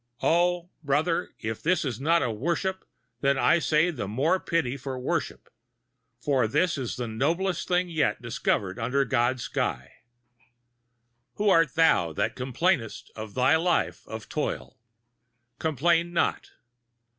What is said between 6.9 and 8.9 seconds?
the noblest thing yet discovered